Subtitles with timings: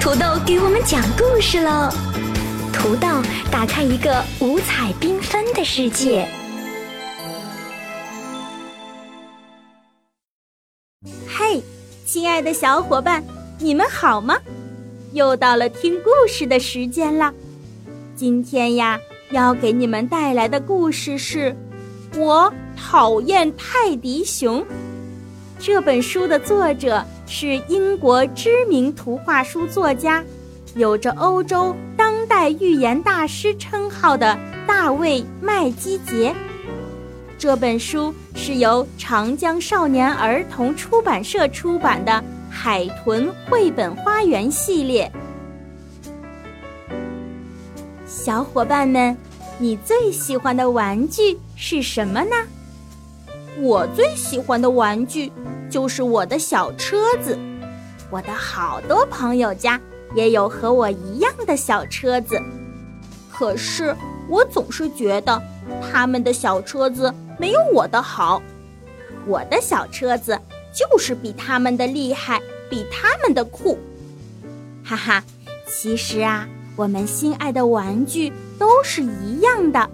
[0.00, 1.90] 土豆给我们讲故事喽！
[2.72, 3.06] 土豆
[3.52, 6.26] 打开一个五彩缤纷的世界。
[11.28, 11.62] 嘿，
[12.06, 13.22] 亲爱的小伙伴，
[13.58, 14.38] 你们好吗？
[15.12, 17.30] 又到了听故事的时间了。
[18.16, 18.98] 今天呀，
[19.32, 21.54] 要给你们带来的故事是
[22.18, 24.62] 《我讨厌泰迪熊》。
[25.58, 30.22] 这本书的作者是英国知名图画书作家，
[30.74, 36.34] 有着欧洲当代寓言大师称号的大卫·麦基杰。
[37.38, 42.10] 这本书是由长江少年儿童出版社出版的
[42.50, 45.10] 《海豚绘本花园》系列。
[48.08, 49.16] 小伙伴们，
[49.56, 52.34] 你最喜欢的玩具是什么呢？
[53.60, 55.30] 我最喜欢的玩具
[55.70, 57.38] 就是我的小车子。
[58.10, 59.80] 我的好多朋友家
[60.16, 62.42] 也有和我一样的小车子，
[63.30, 63.94] 可是
[64.28, 65.40] 我总是觉得
[65.80, 68.42] 他们的小车子没有我的好。
[69.26, 70.36] 我的小车子
[70.74, 73.78] 就是比他们的厉害，比他们的酷。
[74.82, 75.22] 哈哈，
[75.68, 79.88] 其实啊，我们心爱的玩具都是一样的。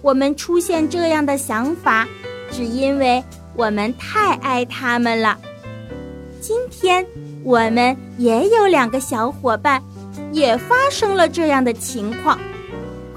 [0.00, 2.06] 我们出现这样的想法。
[2.50, 3.22] 只因为
[3.58, 5.36] 我们太爱他们了。
[6.40, 7.04] 今天
[7.42, 9.82] 我们也有两个小伙伴，
[10.32, 12.38] 也发生了这样的情况。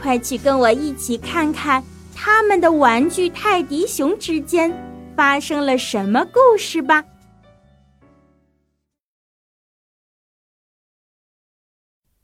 [0.02, 1.84] 快去跟我一起看看
[2.16, 4.76] 他们的玩具泰迪熊之间
[5.16, 7.06] 发生了什么故事吧。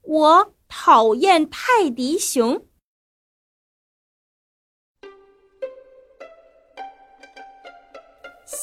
[0.02, 2.67] 我讨厌泰迪熊。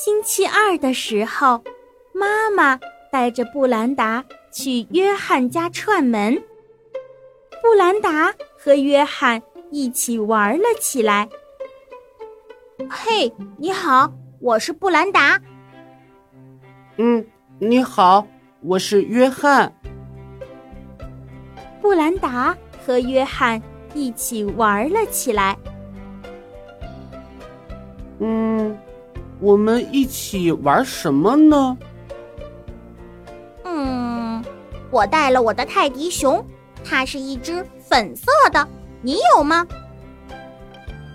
[0.04, 1.64] 星期二的时候，
[2.12, 2.78] 妈妈
[3.10, 6.34] 带着布兰达去约翰家串门。
[7.62, 11.26] 布兰达和约翰一起玩了起来。
[12.90, 15.40] 嘿，你好，我是布兰达。
[16.98, 17.26] 嗯，
[17.58, 18.26] 你好，
[18.60, 19.74] 我是约翰。
[21.80, 23.58] 布兰达和约翰
[23.94, 25.56] 一起玩了起来。
[28.18, 28.78] 嗯。
[29.40, 31.76] 我们一起玩什么呢？
[33.64, 34.42] 嗯，
[34.90, 36.44] 我带了我的泰迪熊，
[36.84, 38.66] 它是一只粉色的，
[39.02, 39.66] 你有吗？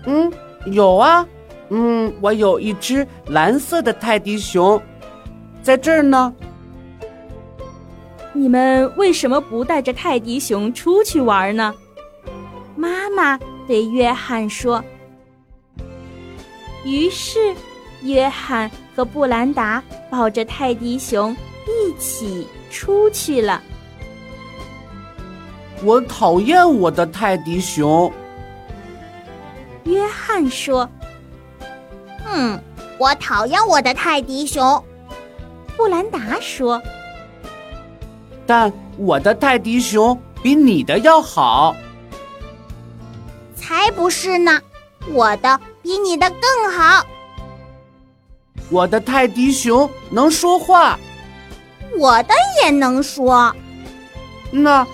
[0.06, 0.32] 嗯，
[0.66, 1.26] 有啊。
[1.70, 4.80] 嗯，我有一只蓝色的泰迪熊，
[5.62, 6.34] 在这儿呢。
[8.32, 11.74] 你们为什么不带着泰迪熊出去玩呢？
[12.76, 14.82] 妈妈对约翰说。
[16.84, 17.54] 于是。
[18.02, 23.62] 约翰和布兰达抱着泰迪熊一起出去了。
[25.82, 28.12] 我讨厌我的泰迪熊。
[29.84, 30.88] 约翰说
[32.26, 32.62] ：“嗯，
[32.98, 34.84] 我讨厌我的泰迪熊。”
[35.76, 36.80] 布兰达说
[38.46, 41.74] ：“但我的泰迪熊比你的要好。”
[43.56, 44.60] 才不是呢，
[45.12, 47.06] 我的比你的更好。
[48.70, 50.98] 我的泰迪熊能说话，
[51.98, 53.54] 我的也能说。
[54.52, 54.86] 那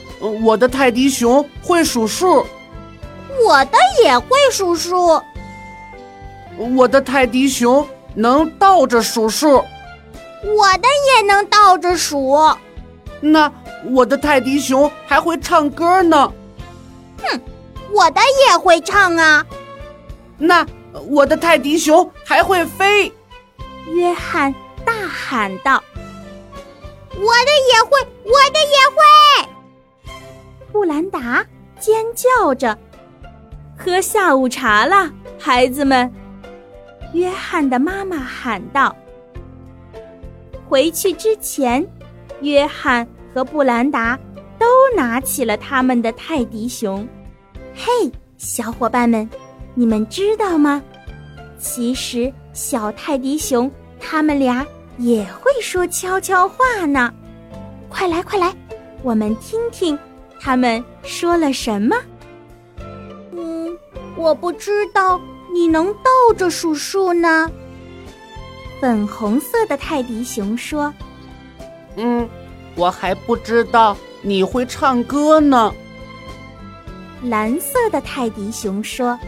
[0.42, 2.46] 我的泰迪熊会数数，
[3.46, 5.20] 我的也会数数。
[6.74, 9.62] 我的泰迪熊能倒着数数，
[10.42, 12.34] 我的也能倒着数。
[13.20, 13.52] 那
[13.90, 16.32] 我的泰迪熊还会唱歌呢。
[17.22, 17.40] 哼，
[17.92, 19.44] 我的也会唱啊。
[20.38, 20.66] 那
[21.08, 23.12] 我的泰迪熊还会飞。
[23.86, 24.52] 约翰
[24.84, 25.82] 大喊道
[27.14, 30.12] ：“我的也会，我的也会！”
[30.72, 31.46] 布兰达
[31.78, 32.76] 尖叫着
[33.78, 36.12] ：“喝下午茶了，孩子们！”
[37.14, 38.94] 约翰的妈妈喊道。
[40.68, 41.86] 回去之前，
[42.40, 44.18] 约翰和布兰达
[44.58, 44.66] 都
[44.96, 47.06] 拿起了他们的泰迪熊。
[47.72, 49.28] 嘿，小伙伴们，
[49.74, 50.82] 你们知道吗？
[51.58, 52.32] 其实。
[52.56, 53.70] 小泰迪熊，
[54.00, 54.66] 他们俩
[54.96, 57.12] 也会说悄悄话呢。
[57.90, 58.50] 快来，快来，
[59.02, 59.96] 我们听听
[60.40, 61.94] 他们说了什么。
[63.32, 63.76] 嗯，
[64.16, 65.20] 我不知道
[65.52, 67.50] 你能倒着数数呢。
[68.80, 70.92] 粉红色的泰迪熊说
[71.96, 72.26] ：“嗯，
[72.74, 75.70] 我还不知道你会唱歌呢。”
[77.22, 79.18] 蓝色的泰迪熊说：“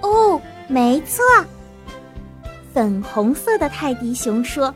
[0.00, 1.24] 哦，没错。”
[2.72, 4.74] 粉红色的泰迪熊说：“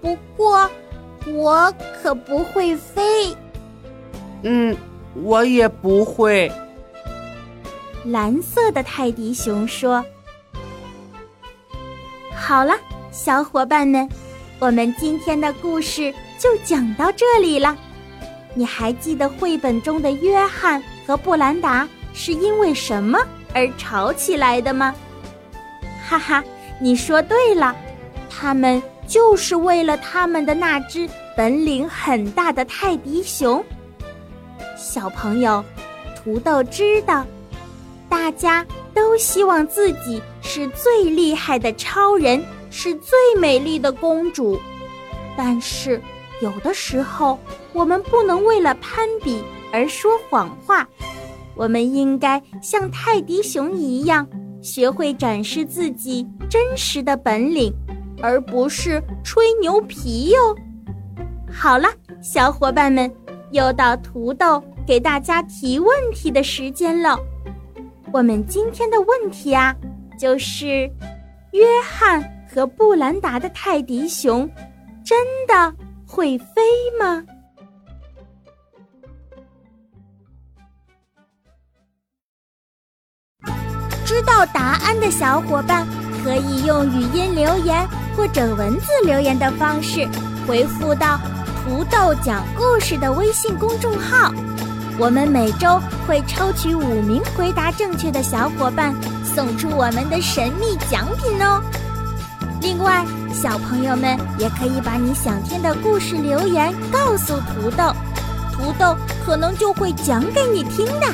[0.00, 0.70] 不过，
[1.26, 1.72] 我
[2.02, 3.36] 可不会飞。
[4.42, 4.76] 嗯，
[5.14, 6.50] 我也不会。
[8.04, 10.02] 蓝色的泰迪熊说
[12.34, 12.74] ：“好了，
[13.12, 14.08] 小伙伴们，
[14.58, 17.76] 我们今天的故事就讲到这里了。
[18.54, 23.18] 你还记得绘本中的约翰和布兰达是因为什么
[23.54, 24.94] 而吵起来的吗？
[26.08, 26.42] 哈哈，
[26.80, 27.76] 你说对了，
[28.28, 33.62] 他们就是为了他们的那只本领很大的泰迪熊。
[34.76, 35.62] 小朋友，
[36.16, 37.24] 土豆知道。”
[38.08, 44.58] 大家都希望自己是最厉害的超人，是最美丽的公主。
[45.36, 46.02] 但是，
[46.42, 47.38] 有的时候
[47.72, 50.88] 我们不能为了攀比而说谎话。
[51.54, 54.26] 我们应该像泰迪熊一样，
[54.62, 57.72] 学会展示自己真实的本领，
[58.22, 60.56] 而不是吹牛皮哟。
[61.50, 61.88] 好了，
[62.22, 63.10] 小伙伴们，
[63.50, 67.18] 又到土豆给大家提问题的时间了。
[68.12, 69.74] 我们今天的问题啊，
[70.18, 70.90] 就是
[71.52, 74.48] 约翰和布兰达的泰迪熊
[75.04, 75.74] 真的
[76.06, 76.62] 会飞
[76.98, 77.24] 吗？
[84.20, 85.86] 知道答案的小伙伴
[86.22, 90.06] 可以用语音留言或者文字留言的方式
[90.46, 91.18] 回复到
[91.64, 94.30] “土豆讲故事”的微信公众号。
[94.98, 98.94] 我们每周会抽取五名回答正确的小伙伴，
[99.24, 101.62] 送出我们的神秘奖品哦。
[102.60, 103.02] 另外，
[103.32, 107.90] 小朋友们也可以把你想听的故事留言告诉土豆，
[108.52, 108.94] 土豆
[109.24, 111.06] 可能就会讲给你听的。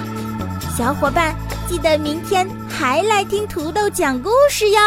[0.77, 1.33] 小伙伴，
[1.69, 2.45] 记得明天
[2.79, 4.79] 还来听土豆讲故事哟。